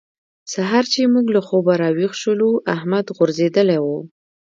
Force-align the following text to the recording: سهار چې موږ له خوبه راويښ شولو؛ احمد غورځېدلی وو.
سهار 0.53 0.85
چې 0.93 1.01
موږ 1.13 1.25
له 1.35 1.41
خوبه 1.47 1.73
راويښ 1.81 2.13
شولو؛ 2.21 2.51
احمد 2.75 3.05
غورځېدلی 3.15 3.79
وو. 3.81 3.99